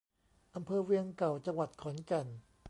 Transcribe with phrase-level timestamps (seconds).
[0.55, 2.27] อำเภอเวียงเก่า จังหวัดขอนแก่น